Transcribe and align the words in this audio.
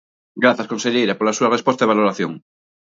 Grazas, 0.43 0.69
conselleira, 0.73 1.17
pola 1.17 1.37
súa 1.37 1.53
resposta 1.55 1.83
e 1.83 1.91
valoración. 1.93 2.31